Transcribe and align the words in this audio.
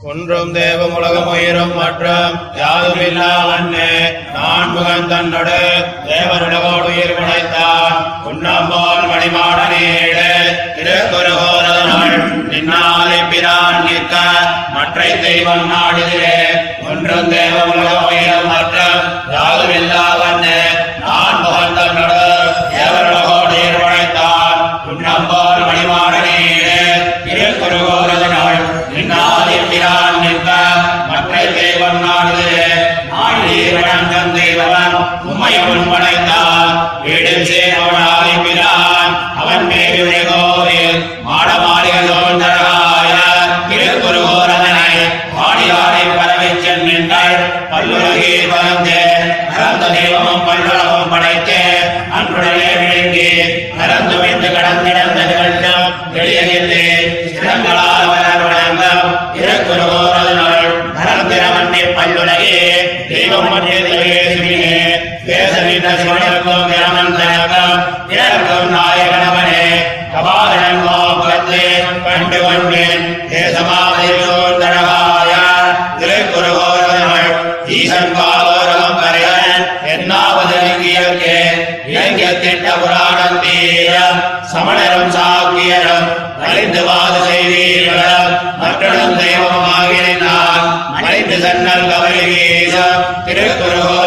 ஒன்றும் 0.00 0.50
தேவம் 0.54 0.92
உலகம் 0.96 1.30
உயிரும் 1.30 1.72
மற்றும் 1.74 2.34
யாதுமில்லா 2.58 3.30
அண்ணே 3.48 3.88
நான் 4.34 4.68
முகன் 4.68 5.08
தன்னோடு 5.08 5.56
தேவனுடகோடு 6.04 6.86
உயிர் 6.88 7.14
முனைத்தான் 7.16 7.96
உண்ணம்போல் 8.28 9.08
மணிமாட 9.08 9.58
நீடு 9.72 10.28
திருக்குறுகோரதனாள் 10.76 12.16
நின்னாலை 12.50 13.18
பிரான் 13.30 13.82
நிற்க 13.84 14.14
மற்ற 14.76 15.08
தெய்வம் 15.20 15.66
நாடுகிறே 15.68 16.36
ஒன்றும் 16.88 17.30
தேவம் 17.32 17.74
உலகம் 17.74 18.06
உயிரும் 18.08 18.50
சமணரும் 84.52 85.10
சாக்கியரும். 85.10 86.08
மறைந்து 86.40 86.82
வாது 86.84 87.18
செய்தீர்களும் 87.28 88.32
மற்றொடும் 88.58 89.16
தெய்வமாகினான் 89.18 90.66
மறைந்து 91.02 91.36
சன்னல் 91.38 91.88
கவலை 91.90 92.26
திருக்குறோ 93.26 93.97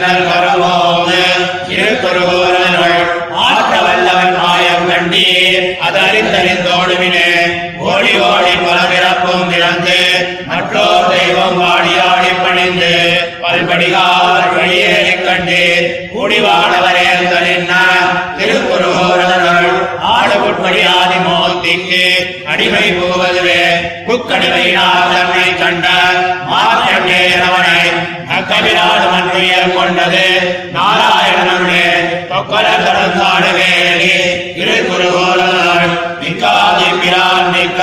சேற்றில் 0.00 0.08
சென்னல் 0.10 0.26
கரவோது 0.26 1.20
திருக்குறுகோரர்கள் 1.68 2.98
ஆற்ற 3.44 3.72
வல்லவன் 3.84 4.36
மாயம் 4.36 4.84
கண்டீர் 4.88 5.66
அது 5.84 5.98
அறிந்தறிந்தோடுவினே 6.00 7.30
ஓடி 7.86 8.12
ஓடி 8.26 8.52
பல 8.58 8.78
பிறப்பும் 8.84 9.48
பிறந்து 9.50 9.98
மற்றோர் 10.50 11.08
தெய்வம் 11.10 11.58
வாடி 11.60 11.94
ஆடி 12.04 12.32
பணிந்து 12.36 12.92
பல்படிகார் 13.42 14.48
வெளியேறி 14.52 15.16
கண்டீர் 15.20 15.90
கூடிவாடவரே 16.12 17.08
நின்ன 17.48 17.72
திருக்குருகூரனுள் 18.38 19.70
ஆடவுட்படி 20.12 20.82
ஆதி 20.94 21.18
மோத்திக்கு 21.24 22.04
அடிமை 22.52 22.86
போவதுவே 22.94 23.62
குக்கடிமை 24.08 24.66
மன்றுயர் 30.10 30.36
கொண்டது 30.40 30.74
நாராயணனுடைய 30.74 31.82
கொக்கர 32.30 32.66
கடந்தாடு 32.78 33.50
வேலி 33.56 34.12
திருக்குறுகோரர்கள் 34.54 35.92
நிக்காதி 36.22 36.88
பிரான் 36.96 37.50
மிக்க 37.52 37.80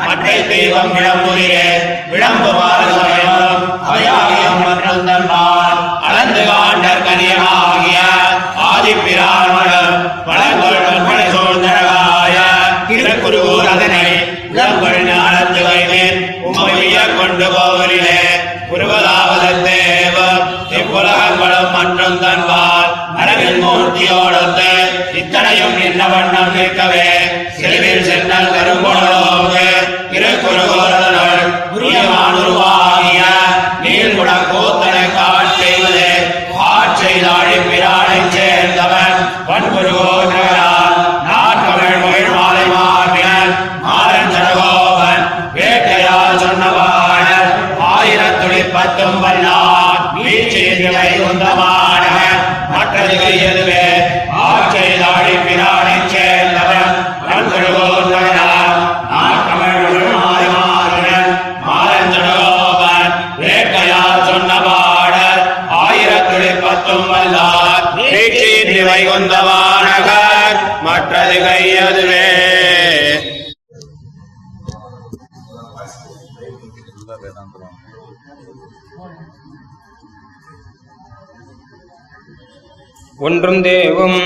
மற்ற 0.00 0.26
தெய்வம் 0.50 0.92
விளம்புகிறே 0.94 1.66
விளம்புவார் 2.12 2.73
மாலை 46.56 47.38
மார்பினன் 47.80 48.62
பத்தும் 48.74 49.18
வல்லார் 49.22 50.02
வேட்டையால் 50.16 51.08
உந்தமான 51.22 52.04
மற்றது 52.72 53.16
எதுவே 53.44 53.84
பத்தும் 66.64 67.08
வல்லார் 67.08 67.86
வீச்சீதி 67.98 68.80
வைகுந்தவானகர் 68.86 70.58
மற்றது 70.82 71.36
கையதுவே 71.44 72.23
ஒன்றும் 83.26 83.60
தேவும் 83.62 84.18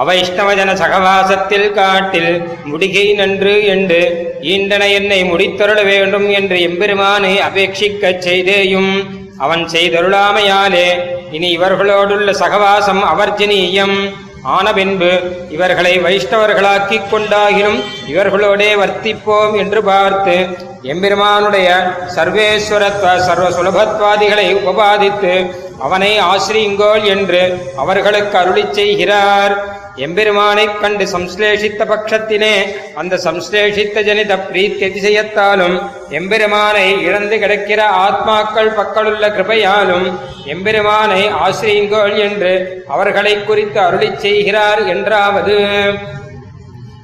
அவைஷ்ணவஜன 0.00 0.70
சகவாசத்தில் 0.82 1.68
காட்டில் 1.72 2.32
முடிகை 2.64 3.06
நன்று 3.12 3.54
என்று 3.66 4.00
ஈண்டன 4.42 4.84
என்னை 4.92 5.20
முடித்தருள 5.32 5.84
வேண்டும் 5.84 6.28
என்று 6.30 6.56
எம்பெருமானை 6.60 7.32
அபேட்சிக்கச் 7.48 8.24
செய்தேயும் 8.26 8.92
அவன் 9.38 9.62
செய்தருளாமையாலே 9.72 10.88
இனி 11.32 11.48
இவர்களோடுள்ள 11.58 12.30
சகவாசம் 12.42 13.02
அவர்ஜனீயம். 13.12 13.96
ஆன 14.42 14.66
பின்பு 14.72 15.10
இவர்களை 15.50 15.92
வைஷ்ணவர்களாக்கிக் 15.98 17.10
கொண்டாகிலும் 17.12 17.78
இவர்களோடே 18.12 18.70
வர்த்திப்போம் 18.82 19.54
என்று 19.58 19.80
பார்த்து 19.82 20.36
எம்பெருமானுடைய 20.82 21.68
சர்வேஸ்வரத்வ 22.16 23.06
சர்வ 23.26 23.46
சுலபத்வாதிகளை 23.56 24.46
உபபாதித்து 24.60 25.34
அவனை 25.80 26.12
ஆசிரியுங்கோள் 26.32 27.04
என்று 27.04 27.42
அவர்களுக்கு 27.76 28.36
அருளிச் 28.38 28.72
செய்கிறார். 28.72 29.54
எம்பெருமானைக் 29.96 30.78
கண்டு 30.80 31.04
சம்ஸ்லேஷித்த 31.04 31.82
பட்சத்தினே 31.84 32.52
அந்த 32.94 33.14
சம்ஸ்லேஷித்த 33.24 34.02
ஜனித 34.02 34.36
பிரீத்தி 34.48 34.84
அதிசயத்தாலும் 34.88 35.74
எம்பெருமானை 36.10 36.84
இழந்து 37.02 37.38
கிடக்கிற 37.38 37.80
ஆத்மாக்கள் 38.06 38.70
பக்களுள்ள 38.78 39.26
கிருபையாலும் 39.28 40.06
எம்பெருமானை 40.44 41.20
ஆசிரியுங்கோள் 41.46 42.16
என்று 42.18 42.52
அவர்களை 42.88 43.34
குறித்து 43.44 43.80
அருளி 43.80 44.10
செய்கிறார் 44.16 44.82
என்றாவது 44.86 45.58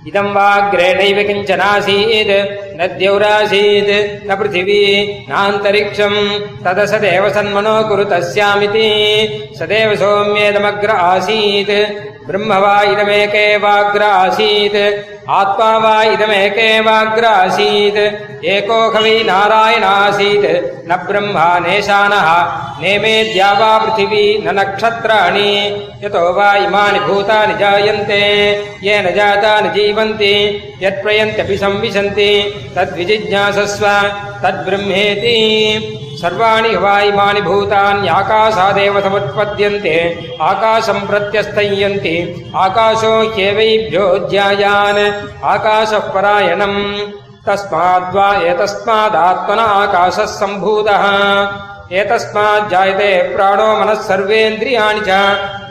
इदं 0.06 0.26
वाग्रे 0.32 0.88
नैव 0.94 1.19
किञ्चनासीत् 1.26 2.35
न 2.79 2.87
द्यौरासीत् 2.99 3.93
न 4.31 4.37
पृथिवी 4.37 4.82
नान्तरिक्षम्। 5.29 6.19
तदसदेव 6.64 7.29
सन्मनो 7.29 7.76
कुरु 7.88 8.05
तस्यामिति। 8.05 8.88
सदेव 9.58 9.94
सौम्येदमग्र 9.97 10.91
आसीत् 10.91 11.75
ब्रह्म 12.28 12.57
वा 12.63 12.75
इदमेके 12.92 13.45
वाग्र 13.63 14.04
आसीत् 14.04 14.78
आत्मा 15.38 15.72
वा 15.83 15.94
इदमेके 16.13 16.69
वाग्र 16.88 17.25
आसीत् 17.25 17.98
एको 18.54 18.80
खवि 18.94 19.13
नारायणासीत् 19.30 20.45
न 20.89 20.95
ब्रह्मा 21.07 21.48
नेशानः 21.66 22.30
नेमेद्या 22.81 23.51
वा 23.60 23.72
पृथिवी 23.83 24.25
न 24.45 24.57
नक्षत्राणि 24.60 25.51
यतो 26.04 26.24
वा 26.38 26.50
इमानि 26.66 27.00
भूतानि 27.07 27.54
जायन्ते 27.62 28.22
येन 28.88 29.12
जातानि 29.16 29.69
जीवन्ति 29.78 30.33
यत्प्रयन्त्यपि 30.83 31.57
संविशन्ति 31.66 32.30
तद्विजिज्ञासस्व 32.78 33.86
तद्ब्रह्मेति 34.45 35.38
सर्वाणि 36.22 36.75
वा 36.83 37.00
इमानि 37.10 37.42
भूतान्याकाशादेव 37.48 39.00
समुत्पद्यन्ते 39.07 39.95
आकाशम् 40.50 41.07
प्रत्यस्तयन्ति 41.07 42.16
आकाशो 42.66 43.13
ह्येवैभ्योऽध्यायान् 43.36 45.01
आकाशः 45.54 46.12
परायणम् 46.13 46.80
तस्माद्वा 47.48 48.28
एतस्मादात्मन 48.51 49.60
आकाशः 49.60 50.25
सम्भूतः 50.39 51.06
एतस्माज्जायते 52.01 53.12
प्राणो 53.36 53.69
मनः 53.80 54.01
सर्वेन्द्रियाणि 54.10 55.01
च 55.07 55.18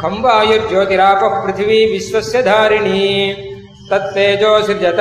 खं 0.00 0.20
वायुर्ज्योतिरापः 0.22 1.38
पृथिवी 1.44 1.78
विश्वस्य 1.92 2.42
धारिणी 2.42 3.06
तत्तेजो 3.90 4.52
सृजत 4.66 5.00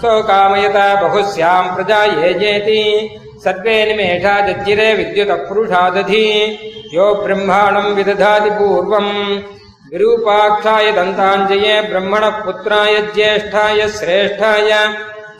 सोकामयत 0.00 0.76
बहुस्याम् 1.02 1.74
प्रजा 1.76 2.02
येजेति 2.04 2.82
सर्वे 3.27 3.27
निमेषा 3.47 4.39
जज्जिरे 4.41 4.93
विद्युतपुरुषादधि 4.93 5.47
पुरुषा 5.47 5.89
दधि 5.89 6.97
यो 6.97 7.13
ब्रह्माणम् 7.15 7.95
विदधाति 7.95 8.49
पूर्वम्। 8.49 9.39
विरूपाक्षाय 9.91 10.91
दन्ताञ्जये 10.91 11.81
ब्रह्मणः 11.81 12.29
पुत्राय 12.29 13.01
ज्येष्ठाय 13.01 13.87
श्रेष्ठाय 13.87 14.71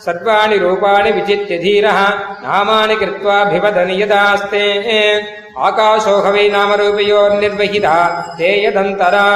सर्वाणि 0.07 0.59
रूपाणि 0.65 1.11
विचित्य 1.17 1.59
धीरः 1.65 1.99
नामानि 2.45 2.97
कृत्वाभिवदन् 3.01 3.97
यदास्ते 4.01 4.67
आकाशो 5.67 6.15
हवै 6.27 6.47
नामरूपयोर्निर्वहिता 6.55 7.97
ते 8.39 8.49
यदन्तरा 8.65 9.27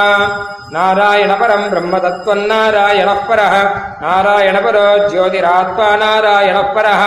नारायणपरम् 0.73 1.69
ब्रह्म 1.69 1.97
तत्त्वन्नारायणः 2.03 3.21
परः 3.29 3.53
नारायणपरो 4.01 4.83
ज्योतिरात्मा 5.11 5.87
नारायणः 6.03 6.67
परः 6.75 7.01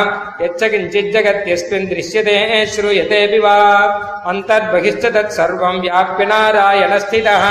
यच्च 0.45 0.63
किञ्चिज्जगत्यस्मिन् 0.73 1.89
दृश्यते 1.93 2.37
श्रूयतेऽपि 2.75 3.39
वा 3.45 3.57
अन्तर्बहिश्च 4.33 5.05
तत्सर्वम् 5.17 5.81
व्याप्य 5.85 6.25
नारायणस्थितः 6.33 7.45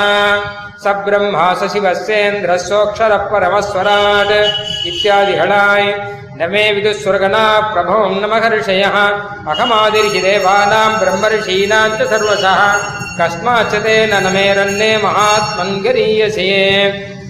स 0.86 0.94
ब्रह्मा 1.06 1.48
स 1.60 1.72
शिवस्येन्द्रः 1.74 2.58
सोऽक्षरः 2.70 3.28
परमस्वराट् 3.32 4.34
इत्यादिहणाय 4.92 5.86
न 6.40 6.50
मे 6.52 6.64
विदुस्वर्गणा 6.76 7.46
प्रभवम् 7.74 8.20
न 8.22 8.30
महर्षयः 8.32 8.96
अहमादिर्हि 9.54 10.22
देवानाम् 10.28 11.00
ब्रह्मर्षीणाम् 11.02 11.98
च 11.98 12.08
सर्वशः 12.14 12.62
कस्माच्च 13.20 13.74
तेन 13.86 14.14
न 14.26 14.34
मेरन्ने 14.36 14.92
महात्मन् 15.04 15.82
गरीयसे 15.84 16.48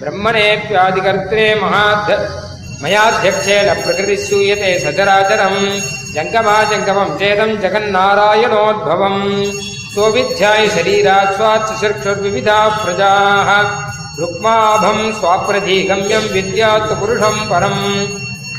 ब्रह्मणेऽप्यादिकर्त्रे 0.02 1.44
महाध्य 1.64 2.16
मयाध्यक्षेण 2.82 3.68
प्रकृतिः 3.82 4.22
सूयते 4.28 4.70
सचराचरम् 4.84 5.60
जङ्गमाजङ्गमम् 6.14 7.16
चेदम् 7.18 7.60
जगन्नारायणोद्भवम् 7.64 9.20
सोऽविध्याय 9.96 10.68
शरीरात् 10.74 11.34
स्वात्सृक्षुर्विविधाः 11.36 12.76
प्रजाः 12.84 13.48
रुक्माभम् 14.20 15.12
स्वाप्रधिगम्यम् 15.20 16.32
विद्यात् 16.34 16.92
पुरुषम् 17.00 17.46
परम् 17.50 17.82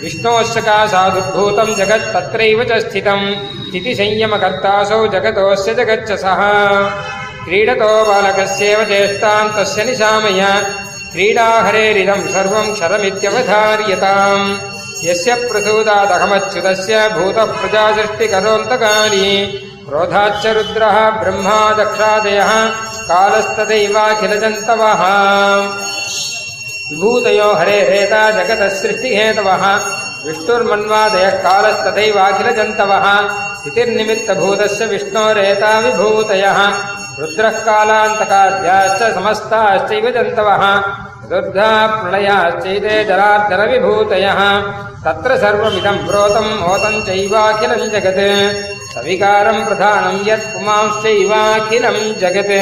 विष्णोश्चकाशादुद्भूतम् 0.04 1.75
जगत् 1.80 2.12
तत्रैव 2.13 2.63
च 2.69 2.80
स्थितम् 2.86 3.25
स्थितिसंयमकर्तासौ 3.68 5.01
जगतोऽस्य 5.15 5.74
जगच्च 5.80 6.12
सः 6.24 6.42
क्रीडतो 7.45 7.92
बालकस्येव 8.10 8.83
चेष्टाम् 8.92 9.54
तस्य 9.57 9.83
निशामय 9.89 10.42
क्रीडाहरेरिदम् 11.13 12.30
सर्वम् 12.36 12.74
क्षरमित्यवधार्यताम् 12.75 14.45
यस्य 15.07 15.33
प्रसूदादहमच्युतस्य 15.50 17.07
भूतः 17.15 17.51
प्रजासृष्टिकरोऽन्तकारि 17.60 19.30
क्रोधाच्च 19.88 20.46
रुद्रः 20.46 21.11
ब्रह्मा 21.11 21.73
दक्षादयः, 21.73 22.70
कालस्तदैवाखिलजन्तवः। 23.08 25.02
विभूतयो 26.90 27.52
हरेरेता 27.52 28.31
जगतः 28.31 28.69
सृष्टिहेतवः। 28.69 29.76
विष्णुर्मन्वादयः 30.26 31.31
कालस्तथैवाखिलजन्तवः 31.31 33.05
स्थितिर्निमित्तभूतस्य 33.61 34.87
विष्णोरेता 34.87 35.79
विभूतयः। 35.79 36.69
रुद्रः 37.19 37.50
कालान्तकाद्याश्च 37.50 39.14
समस्ताश्चैव 39.14 40.11
जन्तवः। 40.11 40.81
दुर्गा 41.29 41.87
प्रलयाश्चैते 41.87 43.05
जलार्दनविभूतयः 43.05 44.61
तत्र 45.05 45.37
सर्वमिदम् 45.37 46.08
प्रोतम् 46.08 46.62
ओतम् 46.62 47.02
चैवाखिलम् 47.02 47.90
जगत्। 47.90 48.77
सविकारम् 48.98 49.65
प्रधानम् 49.65 50.27
यत् 50.30 50.51
पुमांश्चैवाखिलम् 50.54 52.01
जगत् 52.21 52.54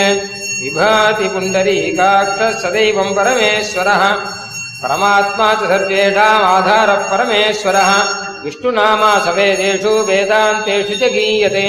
विभाति 0.64 1.28
पुण्डरीकाक्षः 1.34 2.52
सदैवम् 2.62 3.16
परमेश्वरः 3.20 4.04
परमात्मा 4.84 5.54
च 5.60 5.68
सर्वेषामाधारः 5.72 7.08
परमेश्वरः 7.12 7.92
विष्णुनामा 8.44 9.14
सवेदेषु 9.26 9.94
वेदान्तेषु 10.10 10.96
च 11.02 11.12
गीयते 11.16 11.68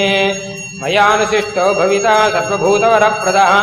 मयानुशिष्टो 0.81 1.65
भविता 1.79 2.15
सर्वभूतवरप्रदः 2.35 3.53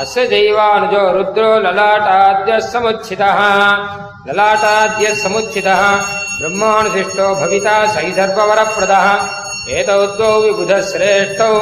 अस्य 0.00 0.26
जैवानुजो 0.32 1.02
रुद्रो 1.16 1.50
ललाटाद्यः 1.64 2.60
समुच्छितः 2.72 3.40
ललाटाद्यः 4.28 5.14
समुच्छितः 5.22 5.82
ब्रह्मानुशिष्टो 6.38 7.26
भविता 7.40 7.74
सै 7.94 8.10
सर्ववरप्रदः 8.18 9.06
एतौ 9.78 10.00
द्वौ 10.16 10.30
विबुधश्रेष्ठौ 10.44 11.52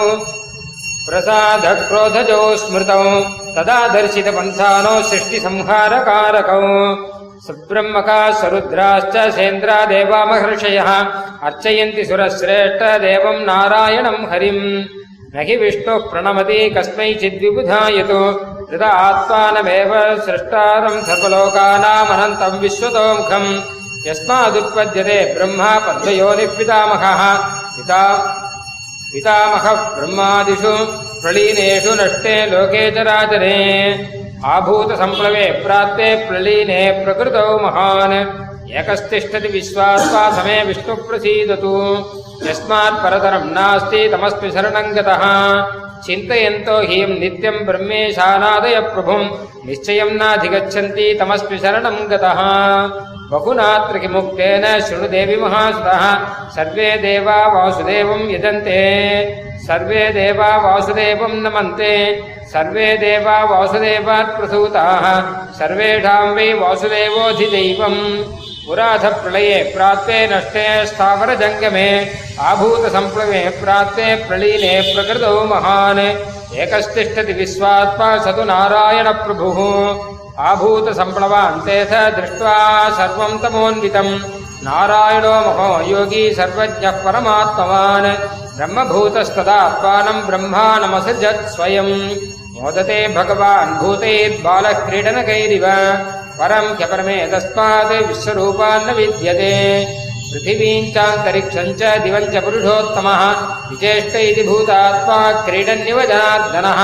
प्रसादक्रोधजौ 1.07 2.43
स्मृतौ 2.63 3.05
तदा 3.57 3.79
दर्शितपन्थानौ 3.95 4.97
सृष्टिसंहारकारकौ 5.11 6.61
सुब्रह्मका 7.47 8.21
सरुद्राश्च 8.41 9.17
सेन्द्रादेवा 9.37 10.21
महर्षयः 10.31 10.91
अर्चयन्ति 11.49 12.05
सुरश्रेष्ठदेवम् 12.11 13.45
नारायणम् 13.51 14.29
हरिम् 14.33 14.65
न 15.35 15.47
हि 15.49 15.57
विष्णुः 15.63 16.07
प्रणमति 16.11 16.59
कस्मैचिद्विबुधायतु 16.77 18.21
कृत 18.71 18.83
आत्मानमेव 18.87 19.93
सृष्टारम् 20.27 21.03
सर्वलोकानामनन्तम् 21.09 22.61
विश्वतोमुखम् 22.63 23.51
यस्मादुत्पद्यते 24.09 25.19
ब्रह्मा 25.35 25.73
पद्मयोनिः 25.87 26.57
पिता 26.59 28.03
पितामहः 29.13 29.81
ब्रह्मादिषु 29.95 30.75
प्रलीनेषु 31.23 31.95
नष्टे 32.01 32.35
लोके 32.51 32.83
चराचरे 32.97 33.57
आभूतसम्प्लवे 34.53 35.45
प्राप्ते 35.65 36.09
प्रलीने 36.29 36.81
प्रकृतौ 37.05 37.49
महान् 37.65 38.15
एकस्तिष्ठति 38.81 39.49
विश्वात्मा 39.57 40.23
समे 40.37 40.57
विष्णुः 40.69 41.03
प्रसीदतु 41.09 41.75
यस्मात् 42.49 43.03
परतरम् 43.03 43.53
नास्ति 43.57 44.09
तमस्मि 44.13 44.51
शरणम् 44.57 44.95
गतः 44.97 45.25
चिन्तयन्तो 46.07 46.81
हि 46.89 47.01
यम् 47.03 47.19
नित्यम् 47.21 47.65
ब्रह्मेशानादय 47.67 48.81
प्रभुम् 48.95 49.33
निश्चयम् 49.69 50.17
नाधिगच्छन्ति 50.21 51.15
तमस्मि 51.21 51.59
शरणम् 51.65 52.07
गतः 52.13 52.41
बहुनात्र 53.30 53.98
किमुक्तेन 53.98 54.80
शृणु 54.80 55.08
देवि 55.08 55.36
महासुतः। 55.36 56.26
सर्वे 56.50 56.98
देवा 56.98 57.36
वासुदेवम् 57.36 58.32
यजन्ते। 58.32 58.80
सर्वे 59.58 60.10
देवा 60.10 60.58
वासुदेवम् 60.58 61.44
नमन्ते। 61.44 62.24
सर्वे 62.46 62.98
देवा 62.98 63.44
वासुदेवात् 63.44 64.38
प्रसूताः। 64.38 65.22
सर्वेषाम् 65.54 66.36
वै 66.36 66.54
वासुदेवोऽधिदैवम् 66.54 68.24
पुराध 68.68 69.06
प्रलये 69.06 69.72
प्राप्ते 69.76 70.28
नष्टे 70.28 70.86
स्थावरजङ्गमे। 70.86 72.12
आभूतसम्प्लवे 72.40 73.50
प्राप्ते 73.64 74.16
प्रलीने 74.16 74.82
प्रकृतौ 74.82 75.46
महान्। 75.46 76.00
एकस्तिष्ठति 76.58 77.34
विश्वात्मा 77.34 78.18
स 78.18 78.28
तु 78.28 78.44
नारायणप्रभुः। 78.44 80.16
आभूतसम्प्लवान्तेऽथ 80.49 81.95
दृष्ट्वा 82.17 82.57
सर्वम् 82.99 83.41
तमोन्वितम् 83.43 84.13
नारायणो 84.67 85.35
महो 85.47 85.69
योगी 85.91 86.25
सर्वज्ञः 86.39 86.97
परमात्मवान् 87.05 88.09
ब्रह्मभूतस्तदात्मानम् 88.57 90.27
ब्रह्मा 90.29 90.67
नमसृजत् 90.83 91.49
स्वयम् 91.55 91.95
मोदते 92.57 92.99
भगवान् 93.17 93.77
भूतैर्बालः 93.81 94.85
क्रीडनकैरिव 94.87 95.67
परम् 96.41 96.75
ह्यपरमे 96.79 97.19
तस्मात् 97.33 97.93
विश्वरूपान्न 98.09 98.93
विद्यते 98.99 99.55
पृथिवीम् 100.31 100.93
चान्तरिक्षम् 100.95 101.73
च 101.81 101.97
दिवम् 102.05 102.31
च 102.33 102.45
पुरुषोत्तमः 102.45 103.23
विचेष्ट 103.71 104.15
इति 104.27 104.43
भूतात्मा 104.49 105.19
क्रीडन्यव 105.47 106.01
जनार्दनः 106.11 106.81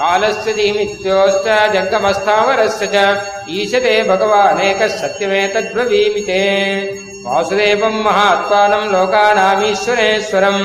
कालस्य 0.00 0.52
जीमित्योश्च 0.58 1.46
जङ्गमस्थावरस्य 1.74 2.86
च 2.94 3.06
ईशते 3.58 3.94
भगवानेकः 4.10 4.96
सत्यमेतद्ब्रवीमि 5.00 6.22
ते 6.28 6.42
वासुदेवम् 7.26 8.02
महात्मानम् 8.04 8.90
लोकानामीश्वरेश्वरम् 8.92 10.62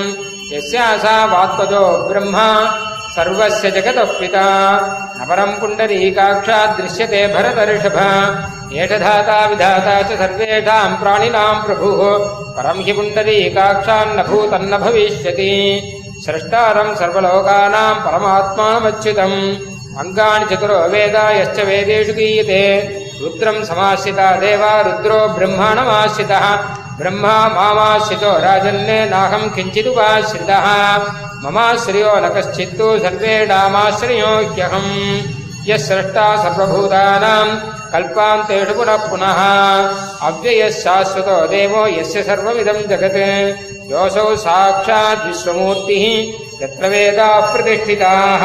यस्यासा 0.54 1.16
वात्मजो 1.34 1.86
ब्रह्मा 2.10 2.50
सर्वस्य 3.16 3.72
जगतः 3.76 4.12
पिता 4.20 4.46
न 5.18 5.26
परम् 5.30 5.60
पुण्डरीकाक्षात् 5.60 6.78
दृश्यते 6.80 7.22
भरतर्षभ 7.34 7.98
एष 8.84 8.92
धाता 9.04 9.38
विधाता 9.50 9.96
च 10.08 10.18
सर्वेषाम् 10.22 10.98
प्राणिनाम् 11.02 11.64
प्रभुः 11.66 12.02
परम् 12.58 12.84
हि 12.86 12.94
पुण्डरीकाक्षान्न 12.98 14.24
भूतन्न 14.30 14.78
भविष्यति 14.86 15.54
ஸ்ரஷ்டாரம் 16.25 16.93
சர்வலோகானாம் 17.01 18.01
பரமாத்மானமச்சுதம். 18.07 19.41
அங்காணி 20.01 20.45
சதுரோ 20.51 20.77
வேதா 20.93 21.25
எச்ச 21.43 21.59
வேதேஷு 21.71 22.13
கீயதே. 22.19 22.67
ருத்ரம் 23.23 23.63
சமாசிதா 23.71 24.29
தேவா 24.45 24.73
ருத்ரோ 24.87 25.19
பிரம்மாணமாசிதா. 25.37 26.39
பிரம்மா 26.99 27.37
மாமாசிதோ 27.57 28.31
ராஜன்னே 28.47 28.99
நாகம் 29.15 29.49
கிஞ்சிதுபாசிதா 29.57 30.59
மமாசிரியோ 31.45 32.13
ந 32.25 32.27
கஷ்டித்து 32.37 32.89
சர்வேடாமாசிரியோக்கியகம் 33.05 34.93
யஸ்ரஷ்டா 35.71 36.27
சர்வபூதானாம் 36.45 37.53
கல்பாந்தேஷு 37.93 38.75
புனః 38.79 39.03
புனः 39.11 39.39
அவ்வயசாஸ்வதோ 40.29 41.37
தேவோ 41.55 41.83
எஸ்ய 42.01 42.21
சர்வமிதம் 42.31 42.83
ஜகத். 42.91 43.23
योऽसौ 43.92 44.30
साक्षात् 44.46 45.26
विश्वमूर्तिः 45.28 46.06
यत्र 46.62 46.90
वेदाः 46.94 47.54
प्रतिष्ठिताः 47.54 48.44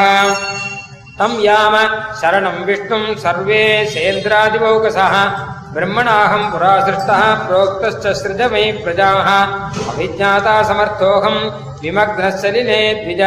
तम् 1.19 1.41
याम 1.45 1.75
शरणम् 2.21 2.63
विष्णुम् 2.67 3.15
सर्वे 3.23 3.63
सेन्द्रादिवौकसः 3.93 5.15
ब्रह्मणाहम् 5.73 6.49
पुरा 6.51 6.73
सृष्टः 6.85 7.21
प्रोक्तश्च 7.47 8.07
सृज 8.21 8.41
मयि 8.53 8.71
प्रजाः 8.83 9.29
अभिज्ञाता 9.91 10.55
समर्थोऽहम् 10.69 11.39
विमग्नः 11.83 12.29
सलिले 12.41 12.81
द्विज 13.03 13.21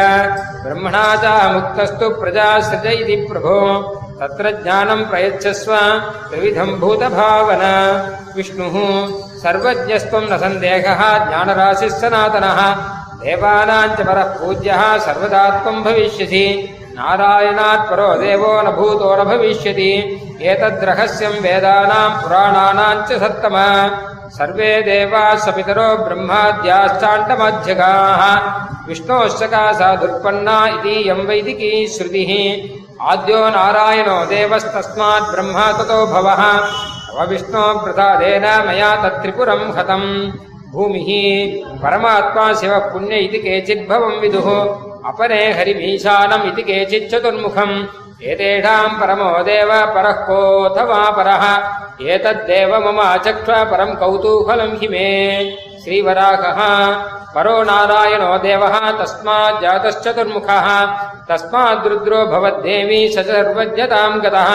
ब्रह्मणा 0.63 1.05
च 1.23 1.33
मुक्तस्तु 1.53 2.09
प्रजा 2.21 2.49
सृज 2.69 2.85
इति 2.93 3.15
प्रभो 3.29 3.57
तत्र 4.21 4.45
ज्ञानम् 4.63 5.07
प्रयच्छस्व 5.09 5.71
त्रिविधम् 6.29 6.79
भूतभावना 6.81 7.73
विष्णुः 8.35 8.75
सर्वज्ञस्त्वम् 9.43 10.29
न 10.31 10.33
सन्देहः 10.43 11.01
ज्ञानराशिः 11.27 11.91
सनातनः 11.99 12.59
देवानाम् 13.23 13.95
च 13.97 13.99
परः 14.07 14.27
पूज्यः 14.39 14.81
सर्वदा 15.05 15.43
त्वम् 15.61 15.83
भविष्यसि 15.85 16.45
नारायणात् 16.97 17.87
परो 17.89 18.09
देवो 18.21 18.51
न 18.65 18.67
भूतो 18.77 19.09
न 19.19 19.21
भविष्यति 19.31 19.91
एतद्रहस्यम् 20.51 21.41
वेदानाम् 21.45 22.17
पुराणानाम् 22.21 23.03
च 23.09 23.11
सत्तम 23.23 23.57
सर्वे 24.37 24.71
देवाः 24.87 25.29
सपितरो 25.43 25.89
ब्रह्माद्याश्चाण्डमध्यगाः 26.05 28.21
विष्णोश्च 28.87 29.41
का 29.53 29.65
सा 29.79 29.89
दुर्पन्ना 30.01 30.57
इतीयम् 30.75 31.27
वैदिकी 31.27 31.71
श्रुतिः 31.95 32.31
आद्यो 33.11 33.39
नारायणो 33.55 34.17
देवस्तस्मात् 34.33 35.31
ब्रह्मा 35.31 35.65
ततो 35.77 35.99
भवः 36.13 36.41
तव 37.07 37.19
विष्णो 37.29 37.63
प्रसादेन 37.83 38.45
मया 38.67 38.89
तत्त्रिपुरम् 39.03 39.71
हतम् 39.77 40.07
भूमिः 40.73 41.09
परमात्मा 41.83 42.45
शिवः 42.59 42.89
पुण्य 42.91 43.19
इति 43.25 43.39
केचिद्भवम् 43.45 44.19
विदुः 44.21 44.49
अपरे 45.09 45.39
हरिमीशानम् 45.59 46.47
इति 46.49 46.63
केचिच्चतुर्मुखम् 46.69 47.75
एतेषाम् 48.31 48.99
परमो 48.99 49.31
देव 49.49 49.71
परः 49.95 50.19
कोऽथवा 50.27 50.99
परः 51.17 51.43
एतद्देव 52.13 52.71
मम 52.85 52.99
अचक्ष्व 53.03 53.53
परम् 53.71 53.95
कौतूहलम् 54.01 54.77
हि 54.81 54.87
मे 54.93 55.07
श्रीवराहः 55.83 56.59
परो 57.35 57.55
नारायणो 57.69 58.37
देवः 58.45 58.75
तस्मात् 58.99 59.61
जातश्चतुर्मुखः 59.63 60.67
तस्माद्रुद्रो 61.29 62.19
भवद्देवी 62.33 62.99
स 63.15 63.17
च 63.17 63.27
सर्वज्ञताम् 63.27 64.21
गतः 64.23 64.49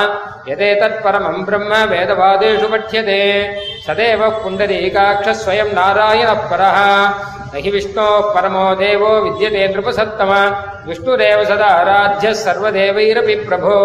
यदेतत्परमम् 0.50 1.44
ब्रह्म 1.48 1.82
वेदवादेषु 1.92 2.68
पठ्यते 2.72 3.20
सदेव 3.86 4.22
पुण्डरीकाक्ष 4.42 5.28
स्वयम् 5.42 5.74
नारायणः 5.78 6.42
परः 6.50 6.78
न 7.54 7.62
हि 7.64 7.70
विष्णोः 7.70 8.32
परमो 8.34 8.64
देवो 8.82 9.12
विद्यते 9.24 9.66
नृपसत्तम 9.74 10.32
विष्णुरेव 10.88 11.44
सदाराध्यः 11.50 12.34
सर्वदेवैरपि 12.44 13.34
प्रभो 13.48 13.78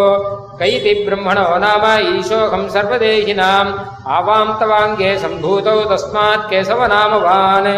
कैति 0.59 0.93
ब्रह्मणो 1.05 1.47
नाम 1.63 1.85
ईशोऽहम् 2.17 2.69
सर्वदेहिनाम् 2.75 3.71
आवाम् 4.17 4.57
तवाङ्गे 4.59 5.11
सम्भूतौ 5.23 5.77
तस्मात् 5.91 6.49
केशवनामवान् 6.51 7.71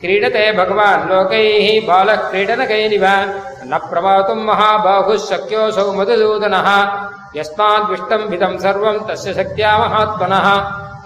क्रीडते 0.00 0.44
भगवान् 0.60 1.08
लोकैः 1.10 1.66
बालः 1.88 2.28
क्रीडनकैरिव 2.30 3.04
न 3.72 3.78
प्रमातुम् 3.90 4.46
महाबाहुः 4.48 5.16
शक्योऽसौ 5.30 5.92
मधुसूदनः 5.98 6.68
यस्माद्विष्टम्भितम् 7.36 8.58
सर्वम् 8.64 9.04
तस्य 9.08 9.34
शक्त्या 9.38 9.76
महात्मनः 9.78 10.48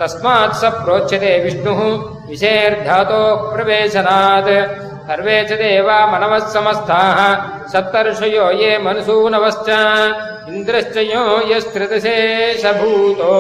तस्मात् 0.01 0.57
स 0.61 0.73
प्रोच्यते 0.83 1.33
विष्णुः 1.45 1.81
विषेर्धातोः 2.29 3.47
प्रवेशनात् 3.53 4.51
सर्वे 5.09 5.37
च 5.51 5.59
देवा 5.63 5.97
मनवः 6.13 6.49
समस्ताः 6.55 7.19
सप्तर्षयो 7.73 8.51
ये 8.63 8.71
मनसूनवश्च 8.85 9.69
इन्द्रश्च 10.55 10.97
यो 11.13 11.25
यस्त्रिदशेषभूतो 11.53 13.35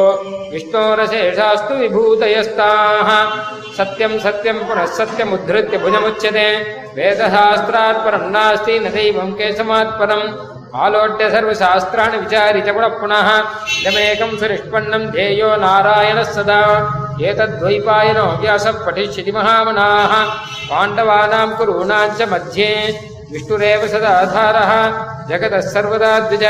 विष्णोरशेषास्तु 0.52 1.74
विभूतयस्ताः 1.82 3.10
सत्यम् 3.78 4.18
सत्यम् 4.26 4.64
पुनः 4.68 4.86
सत्यमुद्धृत्य 4.98 5.78
भुजमुच्यते 5.84 6.46
वेदशास्त्रात् 6.96 8.04
परम् 8.04 8.30
नास्ति 8.34 8.78
न 8.84 8.90
दैवम् 8.96 9.36
केशमात्परम् 9.38 10.26
आलोट्य 10.84 11.28
सर्वशास्त्राणि 11.30 12.16
विचारि 12.18 12.60
च 12.66 12.74
पुनः 12.76 12.88
पुनः 13.00 13.28
इदमेकम् 13.80 14.36
सुनिष्पन्नम् 14.40 15.10
ध्येयो 15.12 15.50
नारायणः 15.64 16.24
सदा 16.34 16.60
एतद्वैपायनो 17.28 18.26
व्यासः 18.42 18.84
पठिष्यति 18.86 19.32
महामनाः 19.38 20.12
पाण्डवानाम् 20.70 21.56
कुरूणाम् 21.58 22.16
च 22.18 22.28
मध्ये 22.32 22.70
विष्णुरेव 23.32 23.86
सदाधारः 23.94 24.72
जगतः 25.30 25.60
सर्वदा 25.72 26.12
द्विज 26.28 26.44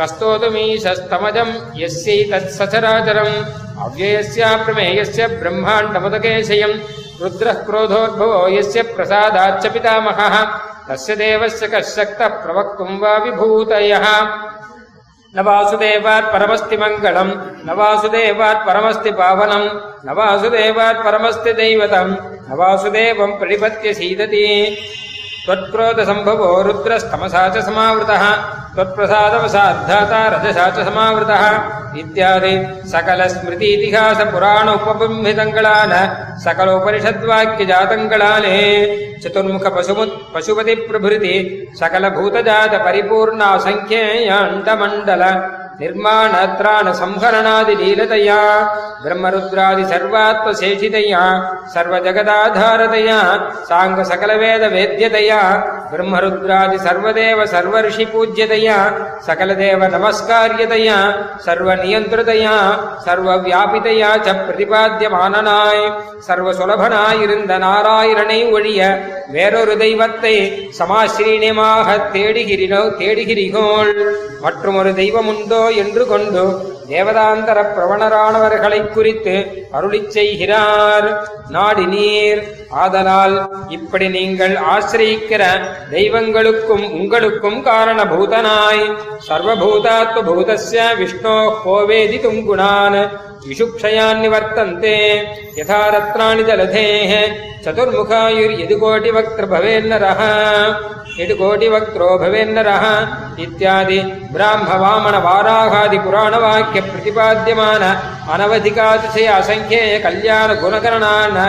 कस्तोतुमीशस्तमजम् 0.00 1.52
यस्यैतत्सचराचरम् 1.82 3.34
अव्ययस्याप्रमेयस्य 3.84 5.26
ब्रह्माण्डमुदकेशयम् 5.40 6.80
रुद्रः 7.20 7.62
क्रोधोद्भवो 7.66 8.40
यस्य 8.56 8.82
प्रसादाच्च 8.96 9.66
पितामहः 9.72 10.36
तस्य 10.88 11.16
देवस्य 11.22 11.68
कः 11.72 11.82
शक्तः 11.94 12.28
प्रवक्तुम् 12.44 13.00
वा 13.00 13.16
विभूतयः 13.24 14.06
न 15.36 15.40
वासुदेवात् 15.46 16.32
परमस्ति 16.32 16.76
मङ्गलम् 16.82 17.32
न 17.66 17.74
वासुदेवात् 17.78 18.66
परमस्ति 18.66 19.10
पावनम् 19.20 19.66
न 20.06 20.14
वासुदेवात् 20.18 21.04
परमस्ति 21.06 21.52
दैवतम् 21.60 22.12
न 22.48 22.56
वासुदेवम् 22.60 23.38
प्रणिपत्य 23.38 23.92
सीदति 23.94 24.46
त्वत्क्रोधसम्भवो 25.44 26.48
रुद्रस्तमसा 26.66 27.42
च 27.54 27.56
समावृतः 27.66 28.24
त्वत्प्रसादवसाद्धाता 28.74 30.20
रजसा 30.34 30.66
च 30.76 30.78
समावृतः 30.88 31.42
इत्यादि 32.00 32.52
सकलस्मृतीतिहासपुराण 32.92 34.68
उपबिम्बितङ्गलान् 34.74 35.96
सकलोपनिषद्वाक्यजातङ्गलाने 36.44 38.56
चतुर्मुख 39.22 39.64
पशुमु 39.76 40.04
पशुपतिप्रभृति 40.34 41.34
सकलभूतजात 41.80 42.72
निर्माणात्राणसंहरणादि 45.81 47.75
लीलतया 47.81 48.39
ब्रह्मरुद्रादि 49.03 49.85
सर्वात्मशेषितया 49.93 51.23
सर्वजगदाधारतया 51.75 53.19
साङ्गसकलवेदवेद्यतया 53.69 55.41
ब्रह्मरुद्रादि 55.93 56.77
सर्वदेव 56.87 57.39
सर्वर्षिपूज्यतया 57.55 58.77
सकलदेवनमस्कार्यतया 59.27 60.97
सर्वनियन्त्रितया 61.47 62.55
सर्वव्यापितया 63.07 64.11
च 64.25 64.27
प्रतिपाद्यमाனனாய் 64.45 65.83
சர்வசுலபனாயிருந்த 66.27 67.53
நாராயணனை 67.63 68.39
ஒழிய 68.57 68.81
வேறொரு 69.35 69.73
தெய்வத்தை 69.83 70.35
சமாசிரீனமாக 70.79 71.97
தேடுகிறோ 72.15 72.81
தேடுகிறீர்கள் 72.99 73.91
மற்றும் 74.45 74.77
ஒரு 74.81 74.91
தெய்வம் 75.01 75.29
உண்டோ 75.33 75.62
என்று 75.69 76.05
கொண்டு 76.05 76.71
தேவதாந்தர 76.89 77.65
பிரவணரானவர்களைக் 77.75 78.87
குறித்து 78.87 79.67
அருளிச் 79.73 80.07
செய்கிறார். 80.07 81.27
நாடி 81.49 81.85
நீர் 81.85 82.67
ஆதலால் 82.69 83.49
இப்படி 83.69 84.09
நீங்கள் 84.09 84.59
ஆசிரியிக்கிற 84.75 85.43
தெய்வங்களுக்கும் 85.91 86.91
உங்களுக்கும் 86.91 87.65
காரணபூதனாய். 87.65 88.97
சர்வபூதாத்வ 89.27 90.23
பூதஸ்ய 90.25 90.81
விஷ்ணோ 90.99 91.53
கோவேதி 91.65 92.19
துங்குணான். 92.19 93.09
विषुक्षयान् 93.48 94.22
निवर्तन्ते 94.22 94.96
यथा 95.58 95.80
रत्नानि 95.94 96.44
जलधेः 96.48 97.12
चतुर्मुखायुर्यदुकोटिवक्त्र 97.64 99.46
भवेन्नरः 99.54 100.20
यदुकोटिवक्त्रो 101.20 102.08
भवेन्नरः 102.22 102.84
इत्यादि 103.44 103.98
ब्राह्मवामन 104.34 105.16
वाराहादि 105.26 105.98
पुराणवाक्य 106.04 106.80
प्रतिपाद्यमान 106.90 107.84
अनवधिकातिशय 108.34 109.26
असङ्ख्येय 109.38 109.98
कल्याण 110.06 110.52
गुणगणान् 110.62 111.40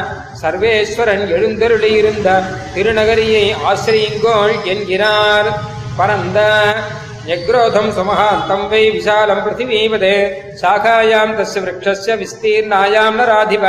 சர்வேஸ்வரன் 0.41 1.23
எழுந்தருளியிருந்த 1.35 2.27
திருநகரியை 2.73 3.45
ஆசிரியுங்கோள் 3.69 4.53
என்கிறார் 4.73 5.49
பரந்த 5.97 6.39
न्यग्रोधम् 7.27 7.93
सुमहान्तम् 7.97 8.69
वै 8.71 8.83
विशालम् 8.95 9.43
पृथिवीवत् 9.45 10.09
शाखायाम् 10.61 11.35
तस्य 11.37 11.59
वृक्षस्य 11.65 12.11
विस्तीर्णायाम् 12.21 13.17
न 13.19 13.21
राधिप 13.31 13.65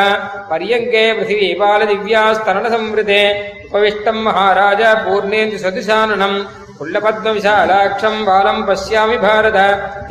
पर्यङ्के 0.50 1.04
पृथिवीपालदिव्यास्तरणसंवृते 1.18 3.22
उपविष्टम् 3.66 4.24
महाराज 4.26 4.80
पूर्णेन्दु 5.04 5.56
सदृशाननम् 5.64 6.36
पुल्लपद्मविशालाक्षम् 6.78 8.24
बालम् 8.26 8.66
पश्यामि 8.68 9.16
भारत 9.24 9.56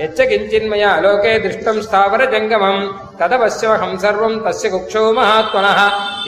यच्च 0.01 0.19
किञ्चिन्मया 0.29 0.91
लोके 1.03 1.33
दृष्टम् 1.45 1.83
स्थावरजङ्गमम् 1.85 2.89
तदपश्यमहम् 3.19 3.99
सर्वम् 4.03 4.41
तस्य 4.45 4.69
कुक्षो 4.73 5.03
महात्मनः 5.19 5.79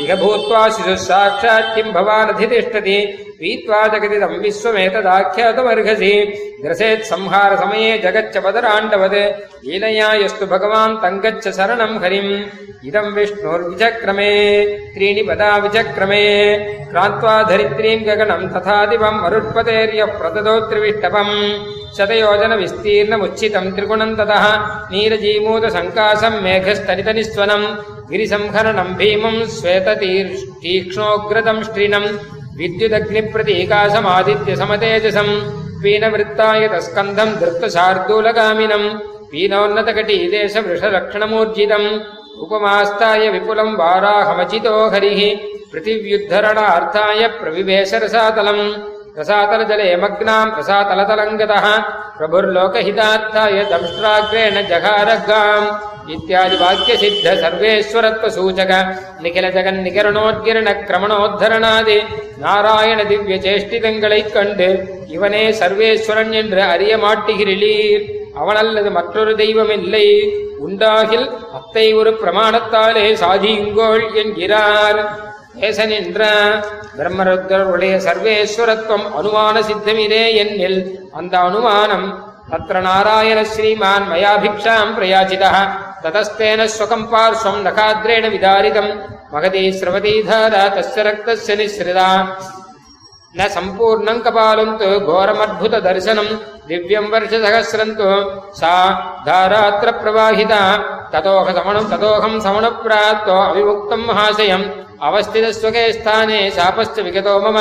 इह 0.04 0.12
भूत्वा 0.22 0.62
शिशुः 0.76 1.04
साक्षात् 1.08 1.74
किम् 1.76 1.94
भवानधितिष्ठति 1.98 2.98
पीत्वा 3.40 3.80
जगदिदम् 3.94 4.42
विश्वमेतदाख्यातमर्हसि 4.44 6.14
ग्रसेत् 6.64 7.08
संहारसमये 7.12 7.92
जगच्च 8.06 8.36
पदराण्डवत् 8.46 9.20
लीलया 9.68 10.10
यस्तु 10.24 10.46
भगवान् 10.54 11.00
तङ्गच्छ 11.04 11.46
शरणम् 11.58 12.00
हरिम् 12.04 12.34
इदम् 12.90 13.14
विष्णुर्विचक्रमे 13.16 14.32
त्रीणि 14.94 15.24
पदा 15.30 15.50
विचक्रमे 15.64 16.24
क्रान्त्वा 16.92 17.34
धरित्रीम् 17.50 18.06
गगनम् 18.08 18.50
तथा 18.54 18.78
दिवम् 18.92 19.22
मरुत्पतेर्यः 19.24 20.14
प्रददो 20.20 20.56
त्रिविष्टपम् 20.70 21.34
शतयोजनविस्तीर्णमुच्छितम् 21.98 23.74
त्रिगुणम् 23.76 24.18
ततः 24.20 24.46
नीरजीमूतसङ्कासम् 24.92 26.42
मेघस्तनितनिस्वनम् 26.46 27.68
गिरिसंहरणम् 28.12 28.96
भीमम् 29.00 29.48
श्वेततीक्ष्णोग्रतम् 29.58 31.66
श्रीणम् 32.56 32.58
विद्युदग्निप्रतीकासमादित्यसमतेजसम् 32.60 35.34
पीनवृत्तायतस्कन्धम् 35.84 37.38
धृत्तशार्दूलगामिनम् 37.42 38.88
पीनोन्नतकटीदेशवृषलक्षणमूर्जितम् 39.32 41.88
उपमास्ताय 42.44 43.24
विपुलम् 43.34 43.78
वाराहमचितो 43.82 44.76
हरिः 44.94 45.20
पृथिव्युद्धरणार्थाय 45.72 47.22
प्रविवेशरसातलम् 47.40 48.64
रसातलजले 49.20 49.90
मग्नाम् 50.04 50.56
रसातलतलम् 50.60 51.38
गतः 51.42 51.66
प्रभुर्लोकहितार्थाय 52.18 53.58
दंष्ट्राग्रेण 53.72 54.56
जघारगाम् 54.70 55.68
इत्यादि 56.10 56.58
वाक्यसिद्ध 56.58 57.26
सर्वेश्वरत्वसूचक 57.44 58.72
நிகில 59.24 59.46
ஜகன் 59.56 59.80
நிகரணோத்கிரண 59.86 60.70
கிரமணோத்தரணாதி 60.82 61.98
நாராயண 62.44 63.00
திவ்ய 63.04 63.36
சேஷ்டிதங்களைக் 63.44 64.34
கண்டு 64.36 64.70
இவனே 65.16 65.44
சர்வேஸ்வரன் 65.60 66.32
என்று 66.42 66.62
அறிய 66.74 66.94
மாட்டுகிறீர் 66.98 68.06
அவனல்லது 68.42 68.90
மற்றொரு 68.92 69.32
தெய்வமில்லை 69.36 70.06
உண்டாகில் 70.60 71.28
அத்தை 71.58 71.86
ஒரு 72.00 72.12
பிரமாணத்தாலே 72.22 73.06
சாதியுங்கோள் 73.24 74.06
என்கிறார் 74.22 75.00
பேச 75.56 75.86
நின்ற 75.86 76.22
பிரம்மருத்தருடைய 76.98 77.94
சர்வேஸ்வரத்துவம் 78.08 79.08
அனுமான 79.20 79.56
சித்தமிதே 79.70 80.26
என்னில் 80.44 80.80
அந்த 81.14 81.34
அனுமானம் 81.48 82.08
तत्र 82.46 82.80
नारायण 82.82 83.38
श्रीमान् 83.46 84.08
मयाभिक्षाम् 84.10 84.96
प्रयाचितः 84.96 85.54
ततस्तेन 86.06 86.66
स्वकम् 86.76 87.10
पार्श्वम् 87.12 87.64
नखाद्रेण 87.68 88.26
विदारितम् 88.34 88.98
महती 89.34 89.64
स्रवती 89.80 90.14
धारा 90.30 90.68
तस्य 90.76 91.04
रक्तस्य 91.08 91.56
निःसृता 91.60 92.08
न 93.38 93.48
सम्पूर्णम् 93.56 94.22
कपालम् 94.26 94.78
तु 94.80 94.88
घोरमद्भुतदर्शनम् 95.12 96.38
दिव्यम् 96.70 97.12
वर्षसहस्रम् 97.14 97.96
तु 98.00 98.10
सा 98.60 98.74
धारात्र 99.28 99.92
प्रवाहिता 100.02 100.62
ततोह 101.14 101.52
समणम् 101.58 101.90
ततोऽहम् 101.92 102.42
समणप्राप्तो 102.46 103.38
अविमुक्तम् 103.50 104.08
महाशयम् 104.10 104.70
अवस्थितस्वके 105.08 105.86
स्थाने 105.94 106.40
शापश्च 106.58 107.00
विगतो 107.06 107.40
मम 107.46 107.58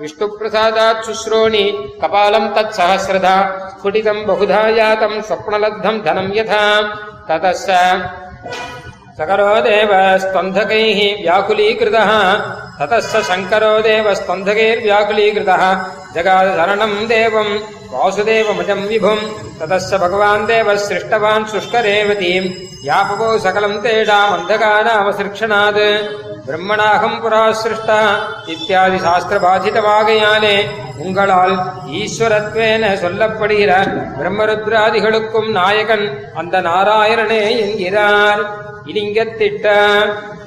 विष्णुप्रसादात् 0.00 1.04
शुश्रोणि 1.06 1.64
कपालम् 2.02 2.52
तत्सहस्रधा 2.56 3.36
स्फुटितम् 3.70 4.24
बहुधा 4.26 4.62
जातम् 4.76 5.20
स्वप्नलब्धम् 5.28 6.02
धनम् 6.06 6.34
यथा 6.36 6.62
ततः 7.28 7.52
स 7.64 7.66
सकरो 9.18 9.52
देव 9.66 9.90
स्पन्धकैः 10.24 10.98
व्याकुलीकृतः 11.22 12.10
ततः 12.78 13.00
स 13.10 13.22
शङ्करो 13.28 13.74
देव 13.86 14.06
स्पन्धकैर्व्याकुलीकृतः 14.20 15.62
जगादशरणम् 16.16 16.96
देवम् 17.12 17.52
वासुदेवमजम् 17.92 18.88
विभुम् 18.90 19.24
ततः 19.60 19.78
स 19.88 19.90
भगवान् 20.02 20.46
देवः 20.52 20.76
सृष्टवान् 20.88 21.48
शुष्करेवतीम् 21.52 22.52
यापवो 22.88 23.28
सकलम् 23.46 23.80
तेषामन्धकानामसृक्षणात् 23.84 25.82
பிரம்மணாகம் 26.45 27.17
புரா 27.23 27.41
சாஸ்திர 27.49 27.95
இத்தியாதி 28.53 28.99
சாஸ்திரபாதிதமாகையாலே 29.05 30.55
உங்களால் 31.03 31.53
ஈஸ்வரத்வேன 31.99 32.89
சொல்லப்படுகிற 33.03 33.71
பிரம்மருத்ராதிகளுக்கும் 34.17 35.49
நாயகன் 35.57 36.05
அந்த 36.33 36.61
நாராயணனே 36.69 37.43
என்கிறார். 37.65 38.41
இலிங்கத்திட்ட 38.85 39.75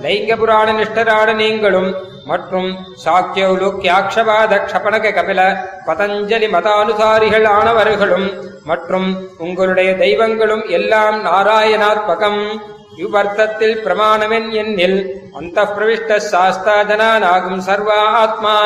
லைங்க 0.04 0.32
புராண 0.36 0.68
நிஷ்டரான 0.72 1.28
நீங்களும் 1.34 1.90
மற்றும் 2.26 2.68
சாக்கியவுலுக்கியாட்சபாத 3.04 4.52
க்ஷபணக 4.66 5.14
கபில 5.18 5.40
பதஞ்சலி 5.88 6.48
மதானுசாரிகள் 6.54 7.48
ஆனவர்களும் 7.56 8.28
மற்றும் 8.70 9.08
உங்களுடைய 9.38 9.90
தெய்வங்களும் 10.04 10.64
எல்லாம் 10.78 11.18
நாராயணாத்மகம் 11.26 12.40
இவ்வர்த்தத்தில் 12.96 13.76
பிரமாணமென் 13.84 14.48
என்னில் 14.62 15.08
அந்த 15.32 15.62
பிரவிஷ்ட 15.62 16.20
சாஸ்தாஜனாகும் 16.30 17.62
சர்வா 17.66 18.00
ஆத்மா. 18.22 18.56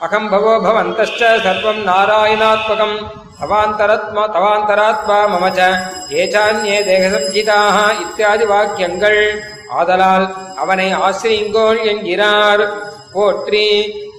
அகம் 0.00 0.32
பவோ 0.32 0.54
பவந்த 0.66 1.06
சர்வம் 1.18 1.82
நாராயணாத்மகம். 1.90 2.96
தவாந்தரத்மா 3.40 4.24
தவாந்தராத்மா 4.36 5.18
மமச்ச. 5.34 5.60
ஏச்சான்யே 6.08 6.78
தேகசம்ஜிதாக 6.88 8.00
இத்தியாதி 8.00 8.44
வாக்கியங்கள். 8.44 9.44
ஆதலால் 9.68 10.34
அவனை 10.56 10.94
ஆசிரியுங்கோள் 10.94 11.84
என்கிறார். 11.84 12.72
போற்றி 13.12 13.66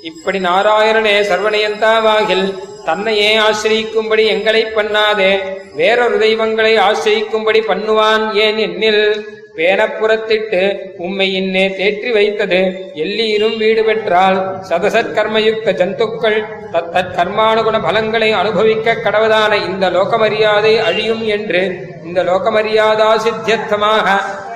இப்படி 0.01 0.39
நாராயணனே 0.39 1.15
சர்வனையந்தாவாகில் 1.29 2.47
தன்னையே 2.85 3.37
ஆசிரியிக்கும்படி 3.37 4.25
எங்களைப் 4.25 4.79
பண்ணாதே. 4.79 5.39
வேறொரு 5.75 6.19
தெய்வங்களை 6.19 6.77
ஆசிரியிக்கும்படி 6.77 7.61
பண்ணுவான் 7.67 8.33
ஏன் 8.33 8.57
என்னில்? 8.57 9.25
பேனப்புறத்திட்டு 9.55 10.79
உம்மை 10.97 11.35
இன்னே 11.35 11.69
தேற்றி 11.69 12.11
வைத்தது. 12.11 12.91
எல்லீரும் 12.95 13.57
வீடு 13.57 13.83
பெற்றால் 13.83 14.59
சதசத் 14.69 15.13
கர்மயுக்த 15.13 15.73
ஜந்துக்கள் 15.73 16.45
தத்தத் 16.71 17.13
கர்மானுகுண 17.15 17.79
பலங்களை 17.79 18.31
அனுபவிக்க 18.31 18.93
கடவுதான 18.93 19.65
இந்த 19.65 19.89
லோகமரியாதை 19.89 20.81
அழியும் 20.81 21.25
என்று 21.25 21.87
இந்த 22.05 22.23
லோகமரியாதா 22.23 23.15
சித்தியர்த்தமாக 23.17 24.09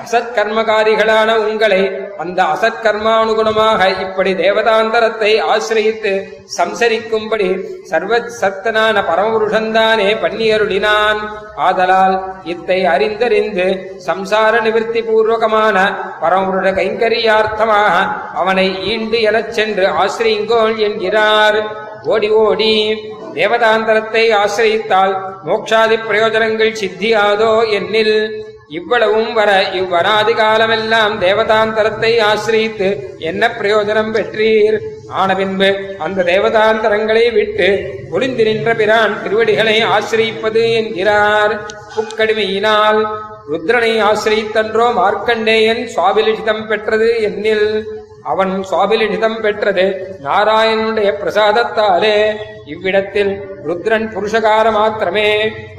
அசத்கர்மகாரிகளான 0.08 1.30
உங்களை 1.46 1.80
அந்த 2.22 2.40
அசத்கர்மானுகுணமாக 2.54 3.80
இப்படி 4.04 4.30
தேவதாந்தரத்தை 4.40 5.30
ஆசிரியித்து 5.52 6.12
சம்சரிக்கும்படி 6.56 7.48
சர்வ 7.90 8.20
சத்தனான 8.40 9.02
பரமபுருஷந்தானே 9.10 10.08
பண்ணியருளினான். 10.22 11.20
ஆதலால் 11.66 12.16
இத்தை 12.52 12.78
அறிந்தறிந்து 12.94 13.66
சம்சார 14.08 14.62
நிவிருத்தி 14.66 15.02
பூர்வகமான 15.08 15.76
பரமபுருஷ 16.22 16.72
கைங்கரியார்த்தமாக 16.80 17.94
அவனை 18.40 18.66
ஈண்டு 18.92 19.20
எனச் 19.30 19.54
சென்று 19.58 19.86
ஆசிரியுங்கோள் 20.02 20.76
என்கிறார். 20.88 21.60
ஓடி 22.12 22.30
ஓடி 22.44 22.74
தேவதாந்தரத்தை 23.38 24.26
ஆசிரியித்தால் 24.42 25.14
மோட்சாதி 25.48 25.96
பிரயோஜனங்கள் 26.08 26.78
சித்தியாதோ 26.82 27.54
என்னில் 27.78 28.16
இவ்வளவும் 28.68 29.32
வர 29.32 29.50
இவ்வராதி 29.72 30.32
காலமெல்லாம் 30.34 31.14
தேவதாந்தரத்தை 31.20 32.10
ஆசிரியித்து 32.30 32.88
என்ன 33.18 33.48
பிரயோஜனம் 33.60 34.10
பெற்றீர்? 34.16 34.76
ஆன 35.20 35.34
பின்பு 35.34 35.96
அந்த 35.98 36.22
தேவதாந்தரங்களை 36.22 37.32
விட்டு 37.32 37.68
ஒளிந்து 38.10 38.44
நின்ற 38.44 38.74
பிரான் 38.74 39.22
திருவடிகளை 39.22 39.76
ஆசிரியிப்பது 39.94 40.62
என்கிறார். 40.72 41.54
புக்கடிமையினால் 41.96 43.00
ருத்ரனை 43.52 43.92
ஆசிரியித்தன்றோ 44.08 44.88
மார்க்கண்டேயன் 45.00 45.82
சுவாபிலிஷிதம் 45.94 46.66
பெற்றது 46.66 47.08
என்னில். 47.20 47.68
அவன் 48.32 48.52
சுவாபிலிஷிதம் 48.70 49.38
பெற்றது 49.44 49.84
நாராயணனுடைய 50.24 51.10
பிரசாதத்தாலே. 51.22 52.16
இவ்விடத்தில் 52.72 53.32
ருத்ரன் 53.68 54.06
புருஷகார 54.14 54.66
மாத்திரமே. 54.72 55.30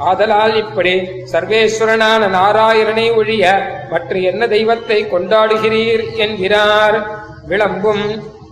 ஆதலால் 0.09 0.55
இப்படி 0.63 0.95
சர்வேஸ்வரனான 1.33 2.21
நாராயணனை 2.38 3.07
ஒழிய 3.21 3.45
மற்ற 3.91 4.15
என்ன 4.31 4.47
தெய்வத்தை 4.55 4.99
கொண்டாடுகிறீர் 5.13 6.05
என்கிறார். 6.25 6.99
விளம்பும் 7.51 8.05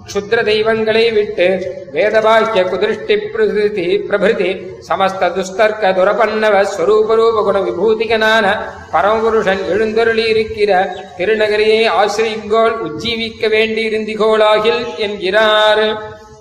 க்ஷுத்ர 0.09 0.39
தெய்வங்களை 0.49 1.05
விட்டு 1.17 1.47
வேதபாக்கிய 1.95 2.61
குதிருஷ்டி 2.71 3.15
பிரகிருதி 3.33 3.87
பிரபிருதி 4.07 4.51
சமஸ்த 4.87 5.29
துஸ்தர்க்க 5.37 5.93
துரபன்னவ 5.97 6.55
ஸ்வரூபரூப 6.73 7.43
குண 7.47 7.57
விபூதிகனான 7.67 8.45
பரமபுருஷன் 8.93 9.63
எழுந்தருளி 9.73 10.25
இருக்கிற 10.33 10.71
திருநகரியை 11.17 11.81
ஆசிரியுங்கோள் 12.01 12.75
உஜ்ஜீவிக்க 12.87 13.49
வேண்டியிருந்திகோளாகில் 13.55 14.83
என்கிறார். 15.07 15.85